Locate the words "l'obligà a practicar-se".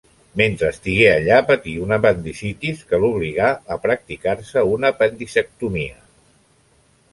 3.05-4.67